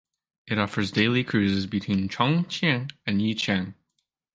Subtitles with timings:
[0.47, 3.75] It offers daily cruises between Chongqing and Yichang.